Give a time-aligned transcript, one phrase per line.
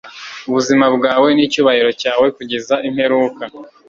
[0.47, 3.43] Ubuzima bwawe nicyubahiro cyawe kugeza imperuka